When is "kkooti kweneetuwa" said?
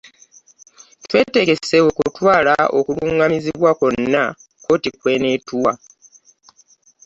4.33-5.73